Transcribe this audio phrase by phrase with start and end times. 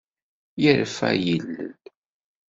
[0.61, 1.71] Yerfa yilel.